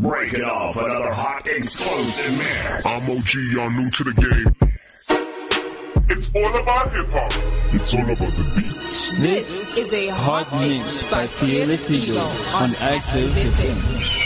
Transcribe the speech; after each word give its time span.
Breaking 0.00 0.44
off 0.44 0.76
another 0.76 1.12
hot 1.12 1.46
explosive 1.46 2.32
mix. 2.38 2.86
I'm 2.86 3.10
OG, 3.10 3.34
y'all 3.52 3.70
new 3.70 3.90
to 3.90 4.04
the 4.04 4.12
game. 4.14 4.70
It's 6.08 6.34
all 6.34 6.56
about 6.56 6.90
hip 6.90 7.06
hop. 7.10 7.30
It's 7.74 7.92
all 7.94 8.10
about 8.10 8.34
the 8.34 8.44
beats. 8.56 9.10
This 9.20 9.76
is 9.76 9.92
a 9.92 10.08
hot 10.08 10.50
mix 10.58 11.02
by 11.10 11.26
Fearless 11.26 11.90
Eagle 11.90 12.18
on 12.18 12.74
Active 12.76 13.30
FM. 13.30 14.19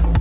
you. 0.07 0.18